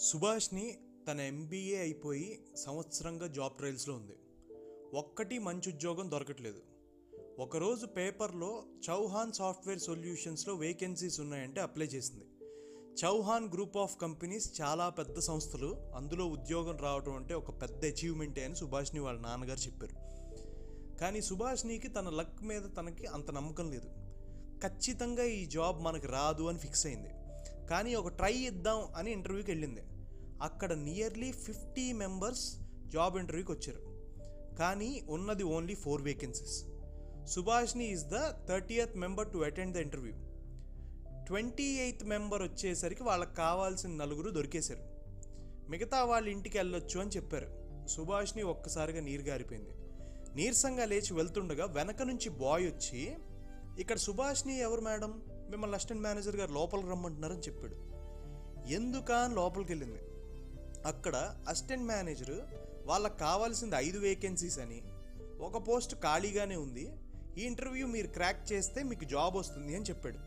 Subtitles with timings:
[0.00, 0.78] సుభాష్ని
[1.08, 4.16] తన ఎంబీఏ అయిపోయి సంవత్సరంగా జాబ్ ట్రయల్స్లో ఉంది.
[4.94, 6.62] ఒక్కటి మంచి ఉద్యోగం దొరకట్లేదు.
[7.38, 12.24] ఒకరోజు పేపర్లో చౌహాన్ సాఫ్ట్వేర్ సొల్యూషన్స్లో వేకెన్సీస్ ఉన్నాయంటే అప్లై చేసింది.
[13.04, 18.56] చౌహాన్ గ్రూప్ ఆఫ్ కంపెనీస్ చాలా పెద్ద సంస్థలు అందులో ఉద్యోగం రావడం అంటే ఒక పెద్ద అచీవ్మెంటే అని
[18.56, 19.94] సుభాష్ని వాళ్ళ నాన్నగారు చెప్పారు.
[20.96, 23.88] కానీ సుభాష్నికి తన లక్ మీద తనకి అంత నమ్మకం లేదు.
[24.60, 27.08] ఖచ్చితంగా ఈ జాబ్ మనకు రాదు అని ఫిక్స్ అయింది.
[27.66, 29.80] కానీ ఒక ట్రై ఇద్దాం అని ఇంటర్వ్యూకి వెళ్ళింది.
[30.42, 33.96] అక్కడ నియర్లీ ఫిఫ్టీ మెంబర్స్ జాబ్ ఇంటర్వ్యూకి వచ్చారు.
[34.56, 36.64] కానీ ఉన్నది only four vacancies
[37.30, 40.12] Subhashini is the thirtieth member to attend the interview
[41.24, 44.80] twenty eighth member వచ్చేసరికి వాళ్ళకి కావాల్సిన నలుగురు దొరికేశారు.
[45.70, 47.66] మిగతా వాళ్ళ ఇంటికి వెళ్ళొచ్చు అని చెప్పారు.
[47.86, 49.70] సుభాష్ని ఒక్కసారిగా నీరు గారిపోయింది.
[50.34, 53.16] నీరసంగా లేచి వెళ్తుండగా వెనక నుంచి బాయ్ వచ్చి
[53.78, 55.22] ఇక్కడ సుభాష్ని ఎవరు మేడం?
[55.50, 57.74] మిమ్మల్ని అసిస్టెంట్ మేనేజర్ గారు లోపలికి రమ్మంటున్నారని చెప్పాడు.
[58.72, 60.00] ఎందుకా అని లోపలికి వెళ్ళింది.
[60.86, 61.16] అక్కడ
[61.48, 62.36] అసిస్టెంట్ మేనేజర్
[62.86, 64.82] వాళ్ళకి కావాల్సింది ఐదు వేకెన్సీస్ అని
[65.40, 66.84] ఒక పోస్ట్ ఖాళీగానే ఉంది.
[67.38, 70.18] ఈ ఇంటర్వ్యూ మీరు క్రాక్ చేస్తే మీకు జాబ్ వస్తుంది అని చెప్పాడు.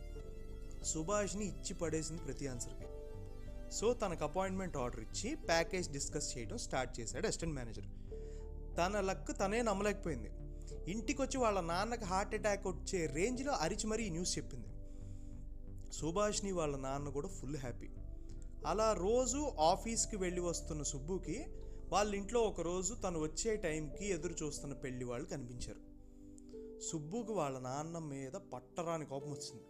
[0.84, 2.88] సుభాష్ని ఇచ్చి పడేసింది ప్రతి ఆన్సర్కి
[3.72, 7.88] సో తనకు అపాయింట్మెంట్ ఆర్డర్ ఇచ్చి ప్యాకేజ్ డిస్కస్ చేయడం స్టార్ట్ చేశాడు అసిస్టెంట్ మేనేజర్
[8.78, 10.30] తన లక్ తనే నమ్మలేకపోయింది.
[10.92, 14.70] ఇంటికి వచ్చి వాళ్ళ నాన్నకి హార్ట్ అటాక్ వచ్చే రేంజ్లో అరిచి మరీ ఈ న్యూస్ చెప్పింది.
[15.94, 17.90] సుభాష్ని వాళ్ళ నాన్న కూడా ఫుల్ హ్యాపీ
[18.68, 21.46] అలా రోజు ఆఫీస్కి వెళ్ళి వస్తున్న సుబ్బుకి
[21.90, 25.80] వాళ్ళ ఇంట్లో ఒకరోజు తను వచ్చే టైంకి ఎదురు చూస్తున్న పెళ్ళి వాళ్ళు కనిపించారు.
[26.80, 29.64] సుబ్బుకి వాళ్ళ నాన్న మీద పట్టరాని కోపం వచ్చింది.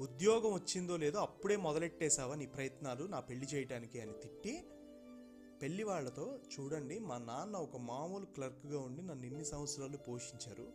[0.00, 4.68] ఉద్యోగం వచ్చిందో లేదో అప్పుడే మొదలెట్టేశావా నీ ప్రయత్నాలు నా పెళ్ళి చేయటానికి అని తిట్టి
[5.62, 10.72] పెళ్ళి వాళ్ళతో చూడండి మా నాన్న ఒక మామూలు క్లర్క్గా ఉండి నన్ను ఇన్ని సంవత్సరాలు పోషించారు.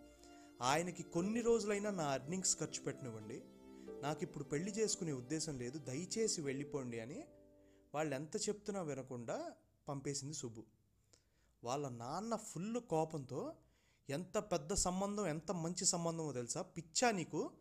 [0.61, 3.43] ఆయనకి కొన్ని రోజులైనా నా అర్నింగ్స్ ఖర్చు పెట్టనివ్వండి.
[4.03, 7.23] నాకు ఇప్పుడు పెళ్ళి చేసుకునే ఉద్దేశం లేదు దయచేసి వెళ్ళిపోండి అని
[7.95, 9.53] వాళ్ళు ఎంత చెప్తున్నా వినకుండా
[9.87, 10.63] పంపేసింది సుబ్బు.
[11.63, 13.55] వాళ్ళ నాన్న ఫుల్ కోపంతో
[14.09, 16.61] ఎంత పెద్ద సంబంధం ఎంత మంచి సంబంధమో తెలుసా?
[16.61, 17.51] పిచ్చా నీకు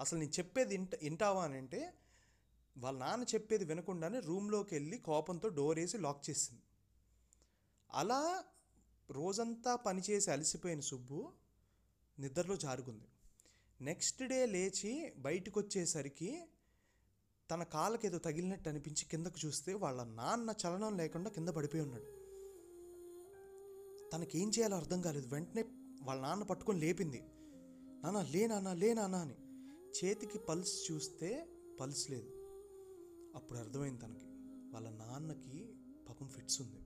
[0.00, 1.94] అసలు నేను చెప్పేది ఇంట వింటావా అని అంటే
[2.78, 6.62] వాళ్ళ నాన్న చెప్పేది వినకుండానే రూమ్లోకి వెళ్ళి కోపంతో డోర్ వేసి లాక్ చేసింది.
[7.90, 8.44] అలా
[9.10, 11.32] రోజంతా పనిచేసి అలసిపోయిన సుబ్బు
[12.18, 13.04] నిద్రలో జారుకుంది.
[13.80, 16.44] నెక్స్ట్ డే లేచి బయటకు వచ్చేసరికి
[17.50, 22.04] తన కాళ్ళకి ఏదో తగిలినట్టు అనిపించి కిందకు చూస్తే వాళ్ళ నాన్న చలనం లేకుండా కింద పడిపోయి ఉన్నాడు.
[24.10, 25.28] తనకేం చేయాలో అర్థం కాలేదు.
[25.28, 25.64] వెంటనే
[26.02, 27.22] వాళ్ళ నాన్న పట్టుకొని లేపింది.
[28.02, 29.36] నాన్న లే నాన్న లే నాన్న అని
[29.98, 31.48] చేతికి పల్స్ చూస్తే
[31.80, 32.30] పల్స్ లేదు.
[33.34, 34.26] అప్పుడు అర్థమైంది తనకి.
[34.72, 35.74] వాళ్ళ నాన్నకి
[36.08, 36.80] పాపం ఫిట్స్ ఉంది.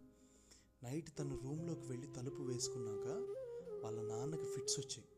[0.83, 3.07] నైట్ తను రూమ్లోకి వెళ్ళి తలుపు వేసుకున్నాక
[3.85, 5.09] వాళ్ళ నాన్నకి ఫిట్స్ వచ్చాయి.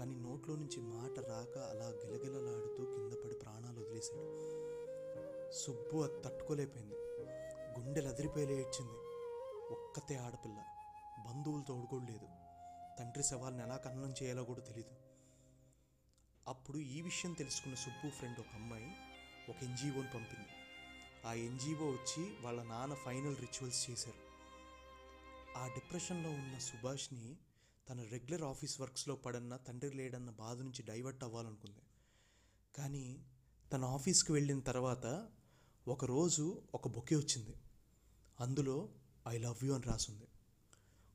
[0.00, 4.30] కానీ నోట్లో నుంచి మాట రాక అలా గిలగిలలాడుతూ కింద పడి ప్రాణాలు వదిలేశాడు.
[5.52, 6.94] సుబ్బు అది తట్టుకోలేకపోయింది.
[7.78, 8.92] గుండెలు అదిరిపోయేలా ఏడ్చింది
[9.72, 10.64] ఒక్కతే ఆడపిల్ల.
[11.26, 12.26] బంధువులు తోడుకోలేదు
[12.98, 14.90] తండ్రి సవాల్ని ఎలా ఖననం చేయాలో కూడా తెలియదు
[16.48, 18.90] అప్పుడు ఈ విషయం తెలుసుకున్న సుబ్బు ఫ్రెండ్ ఒక అమ్మాయి
[19.50, 20.48] ఒక ఎన్జిఓని పంపింది.
[21.26, 24.30] ఆ ఎన్జిఓ వచ్చి వాళ్ళ నాన్న ఫైనల్ రిచువల్స్ చేశారు.
[25.58, 27.36] ఆ డిప్రెషన్లో ఉన్న సుభాష్ని
[27.90, 31.80] తన రెగ్యులర్ ఆఫీస్ వర్క్స్లో పడన్న తండ్రి లేడన్న బాధ నుంచి డైవర్ట్ అవ్వాలనుకుంది.
[32.76, 33.24] కానీ
[33.72, 35.28] తన ఆఫీస్కి వెళ్ళిన తర్వాత
[35.88, 37.54] ఒకరోజు ఒక బొకే వచ్చింది.
[38.40, 38.88] అందులో
[39.28, 40.28] ఐ లవ్ యూ అని రాసింది.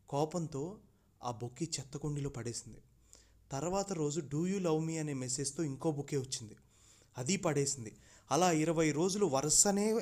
[0.09, 0.79] కోపంతో
[1.23, 2.81] ఆ బొక్కి చెత్తకుండిలో పడేసింది.
[3.51, 6.55] తర్వాత రోజు డూ యూ లవ్ మీ అనే మెసేజ్తో ఇంకో బుకే వచ్చింది.
[7.17, 7.97] అది పడేసింది.
[8.31, 9.93] అలా ఇరవై రోజులు వరుసనే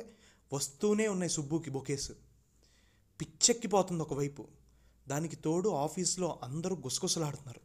[0.52, 2.12] వస్తూనే ఉన్నాయి సుబ్బుకి బొకేస్.
[3.20, 4.63] పిచ్చెక్కిపోతుంది ఒకవైపు.
[5.08, 7.60] దానికి తోడు ఆఫీస్లో అందరూ గుసగుసలాడుతున్నారు.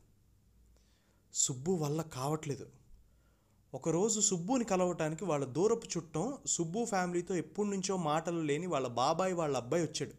[1.33, 2.69] సుబ్బు వల్ల కావట్లేదు.
[3.73, 9.57] ఒకరోజు సుబ్బుని కలవటానికి వాళ్ళ దూరపు చుట్టం సుబ్బు ఫ్యామిలీతో ఎప్పటి నుంచో మాటలు లేని వాళ్ళ బాబాయ్ వాళ్ళ
[9.57, 10.11] అబ్బాయి వచ్చాడు.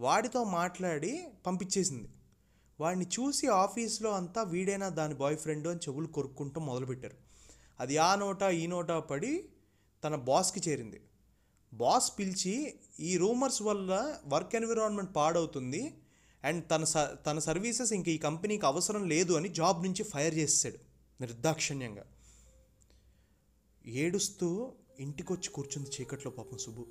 [0.00, 2.08] వాడితో మాట్లాడి పంపించేసింది.
[2.80, 7.14] వాడిని చూసి ఆఫీస్లో అంతా వీడైనా దాని బాయ్ ఫ్రెండ్ అని చెవులు కొరుక్కుంటూ మొదలుపెట్టారు.
[7.80, 9.48] అది ఆ నోట ఈ నోట పడి
[10.04, 11.00] తన బాస్కి చేరింది.
[11.74, 15.94] బాస్ పిలిచి ఈ రూమర్స్ వల్ల వర్క్ ఎన్విరాన్మెంట్ పాడవుతుంది
[16.44, 20.78] అండ్ తన స తన సర్వీసెస్ ఇంక ఈ కంపెనీకి అవసరం లేదు అని జాబ్ నుంచి ఫైర్ చేసాడు
[21.20, 22.04] నిర్దాక్షిణ్యంగా.
[23.86, 26.86] ఏడుస్తూ ఇంటికొచ్చి కూర్చుంది చీకట్లో పాపం సుబ్బు.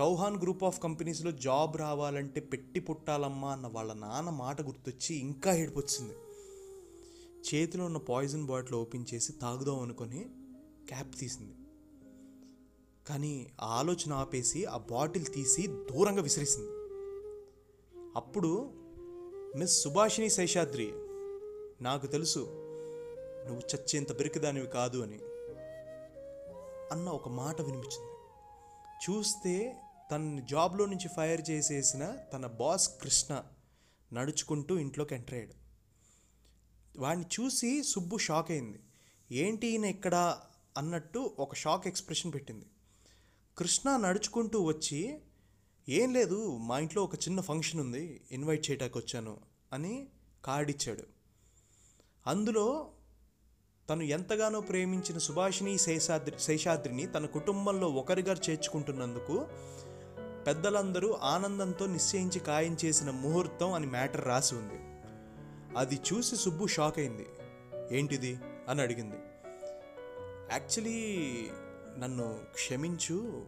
[0.00, 6.14] చౌహాన్ గ్రూప్ ఆఫ్ కంపెనీస్లో జాబ్ రావాలంటే పెట్టి పుట్టాలమ్మా అన్న వాళ్ళ నాన్న మాట గుర్తొచ్చి ఇంకా ఏడిపొచ్చింది.
[7.48, 10.26] చేతిలో ఉన్న పాయిజన్ బాటిల్ ఓపెన్ చేసి తాగుదాం అనుకొని
[10.88, 11.54] క్యాప్ తీసింది.
[13.08, 16.70] కానీ ఆ ఆలోచన ఆపేసి ఆ బాటిల్ తీసి దూరంగా విసిరేసింది.
[18.16, 18.70] అప్పుడు
[19.56, 20.92] మిస్ సుభాషిణి శేషాద్రి
[21.80, 22.38] నాకు తెలుసు
[23.46, 25.18] నువ్వు చచ్చేంత బెరికిదానివి కాదు అని
[26.92, 28.12] అన్న ఒక మాట వినిపించింది.
[29.04, 29.76] చూస్తే
[30.10, 33.42] తన జాబ్లో నుంచి ఫైర్ చేసేసిన తన బాస్ కృష్ణ
[34.12, 35.54] నడుచుకుంటూ ఇంట్లోకి ఎంటర్ అయ్యాడు.
[37.00, 38.80] వాడిని చూసి సుబ్బు షాక్ అయింది.
[39.32, 40.38] ఏంటి ఈయన ఇక్కడ?
[40.76, 42.66] అన్నట్టు ఒక షాక్ ఎక్స్ప్రెషన్ పెట్టింది.
[43.58, 45.18] కృష్ణ నడుచుకుంటూ వచ్చి
[45.88, 49.36] ఏం లేదు మా ఇంట్లో ఒక చిన్న ఫంక్షన్ ఉంది ఇన్వైట్ చేయటానికి వచ్చాను
[49.72, 50.08] అని
[50.44, 51.02] కార్డ్ ఇచ్చాడు
[52.26, 52.90] అందులో
[53.90, 59.46] తను ఎంతగానో ప్రేమించిన సుభాషిణి శేషాద్రి శేషాద్రిని తన కుటుంబంలో ఒకరిగా చేర్చుకుంటున్నందుకు
[60.46, 65.06] పెద్దలందరూ ఆనందంతో నిశ్చయించి ఖాయం చేసిన ముహూర్తం అని మ్యాటర్ రాసి ఉంది.
[65.78, 67.26] అది చూసి సుబ్బు షాక్ అయింది.
[67.92, 68.38] ఏంటిది?
[68.68, 69.16] అని అడిగింది.
[70.52, 71.50] యాక్చువల్లీ
[71.98, 73.46] నన్ను క్షమించు.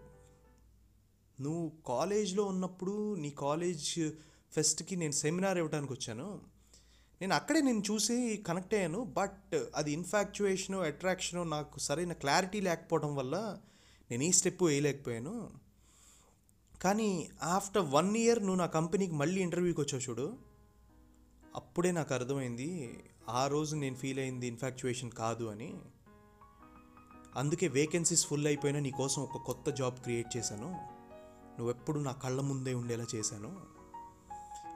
[1.40, 4.10] నువ్వు కాలేజ్లో ఉన్నప్పుడు నీ కాలేజ్
[4.52, 6.40] ఫెస్ట్కి నేను సెమినార్ ఇవ్వడానికి వచ్చాను.
[7.20, 9.04] నేను అక్కడే నేను చూసి కనెక్ట్ అయ్యాను.
[9.04, 13.58] బట్ అది ఇన్ఫాక్చుయేషను అట్రాక్షను నాకు సరైన క్లారిటీ లేకపోవడం వల్ల
[14.10, 15.50] నేను ఈ స్టెప్ వేయలేకపోయాను.
[16.82, 20.36] కానీ ఆఫ్టర్ వన్ ఇయర్ నువ్వు నా కంపెనీకి మళ్ళీ ఇంటర్వ్యూకి వచ్చావు చూడు.
[21.54, 25.78] అప్పుడే నాకు అర్థమైంది ఆ రోజు నేను ఫీల్ అయింది ఇన్ఫాక్చుయేషన్ కాదు అని.
[27.38, 30.72] అందుకే వేకెన్సీస్ ఫుల్ అయిపోయినా నీ కోసం ఒక కొత్త జాబ్ క్రియేట్ చేశాను.
[31.58, 33.60] నువ్వెప్పుడు నా కళ్ళ ముందే ఉండేలా చేశాను.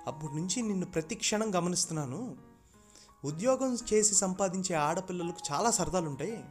[0.06, 2.36] అప్పటి నుంచి నిన్ను ప్రతి క్షణం గమనిస్తున్నాను.
[3.24, 6.44] ఉద్యోగం చేసి సంపాదించే ఆడపిల్లలకు చాలా సరదాలు ఉంటాయి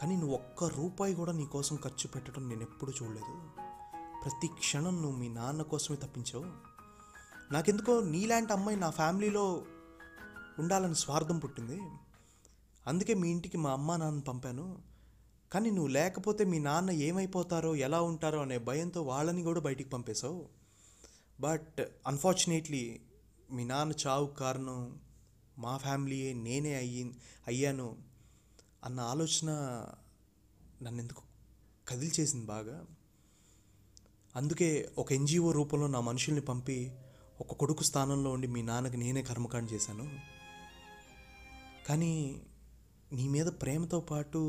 [0.00, 3.50] కానీ నువ్వు ఒక్క రూపాయి కూడా నీ కోసం ఖర్చు పెట్టడం నేను ఎప్పుడు చూడలేదు.
[4.24, 6.44] ప్రతి క్షణం నువ్వు మీ నాన్న కోసమే తప్పించావు.
[7.52, 9.64] నాకెందుకో నీలాంటి అమ్మాయి నా ఫ్యామిలీలో
[10.58, 11.82] ఉండాలని స్వార్థం పుట్టింది.
[12.86, 14.93] అందుకే మీ ఇంటికి మా అమ్మ నాన్న పంపాను.
[15.54, 20.48] కానీ నువ్వు లేకపోతే మీ నాన్న ఏమైపోతారో ఎలా ఉంటారో అనే భయంతో వాళ్ళని కూడా బయటికి పంపేశావు.
[21.40, 23.00] బట్ అన్ఫార్చునేట్లీ
[23.52, 24.98] మీ నాన్న చావు కారణం
[25.58, 27.14] మా ఫ్యామిలీయే నేనే అయ్యి
[27.46, 27.96] అయ్యాను
[28.84, 29.50] అన్న ఆలోచన
[30.82, 31.22] నన్ను ఎందుకు
[31.88, 32.86] కదిలిచేసింది బాగా.
[34.36, 36.92] అందుకే ఒక ఎన్జిఓ రూపంలో నా మనుషుల్ని పంపి
[37.40, 40.18] ఒక కొడుకు స్థానంలో ఉండి మీ నాన్నకి నేనే కర్మకాండ చేశాను.
[41.88, 42.42] కానీ
[43.12, 44.40] నీ మీద ప్రేమతో పాటు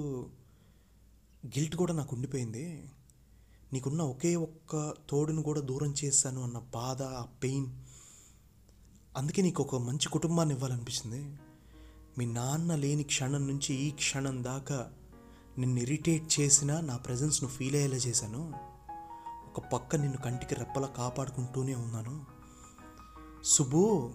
[1.45, 2.89] గిల్ట్ కూడా నాకు ఉండిపోయింది.
[3.73, 7.67] నీకున్న ఒకే ఒక్క తోడును కూడా దూరం చేశాను అన్న బాధ ఆ పెయిన్.
[9.17, 11.39] అందుకే నీకు ఒక మంచి కుటుంబాన్ని ఇవ్వాలనిపించింది
[12.17, 14.91] మీ నాన్న లేని క్షణం నుంచి ఈ క్షణం దాకా
[15.57, 18.53] నిన్ను ఇరిటేట్ చేసిన నా ప్రజెన్స్ను ఫీల్ అయ్యేలా చేశాను.
[19.47, 22.25] ఒక పక్క నిన్ను కంటికి రెప్పలా కాపాడుకుంటూనే ఉన్నాను.
[23.43, 24.13] సుబ్బు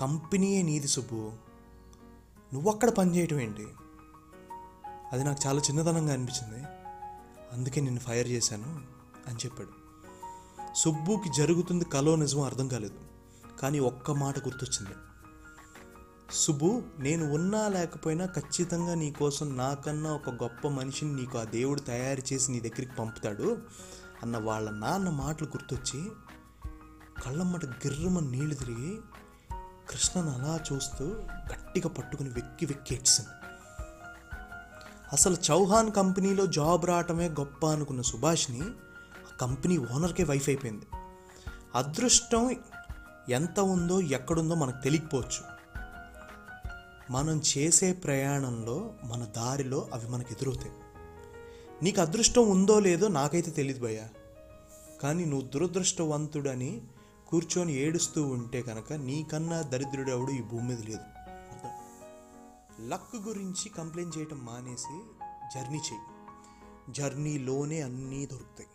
[0.00, 1.32] కంపెనీయే నీది సుబ్బు.
[2.52, 3.66] నువ్వు అక్కడ పనిచేయటం ఏంటి?
[5.12, 6.64] అది నాకు చాలా చిన్నతనంగా అనిపించింది.
[7.52, 8.80] అందుకే నేను ఫైర్ చేశాను
[9.26, 9.86] అని చెప్పాడు.
[10.74, 12.94] సుబ్బుకి జరుగుతుంది కలో నిజమో అర్థం కాలేదు.
[13.60, 14.90] కానీ ఒక్క మాట గుర్తొచ్చింది.
[16.32, 22.22] సుబ్బు నేను ఉన్నా లేకపోయినా ఖచ్చితంగా నీ కోసం నాకన్నా ఒక గొప్ప మనిషిని నీకు ఆ దేవుడు తయారు
[22.32, 23.58] చేసి నీ దగ్గరికి పంపుతాడు
[24.22, 26.10] అన్న వాళ్ళ నాన్న మాటలు గుర్తొచ్చి
[27.24, 28.98] కళ్ళమ్మట గిర్రమని నీళ్ళు తిరిగి
[29.90, 31.04] కృష్ణను అలా చూస్తూ
[31.52, 33.45] గట్టిగా పట్టుకుని వెక్కి వెక్కి ఏడ్చింది.
[35.12, 40.86] అసలు చౌహాన్ కంపెనీలో జాబ్ రావటమే గొప్ప అనుకున్న సుభాష్ని ఆ కంపెనీ ఓనర్కే వైఫ్ అయిపోయింది.
[41.74, 42.56] అదృష్టం
[43.28, 45.56] ఎంత ఉందో ఎక్కడుందో మనకు తెలియకపోవచ్చు.
[47.10, 50.72] మనం చేసే ప్రయాణంలో మన దారిలో అవి మనకు ఎదురవుతాయి.
[51.82, 54.02] నీకు అదృష్టం ఉందో లేదో నాకైతే తెలియదు భయ్య.
[55.02, 56.80] కానీ నువ్వు దురదృష్టవంతుడని
[57.28, 61.15] కూర్చొని ఏడుస్తూ ఉంటే కనుక నీకన్నా దరిద్రుడెవడు ఈ భూమి మీద లేదు.
[62.80, 65.02] లక్ గురించి కంప్లైంట్ చేయటం మానేసి
[65.54, 66.00] జర్నీ చేయి
[66.92, 68.68] జర్నీలోనే అన్నీ దొరుకుతాయి.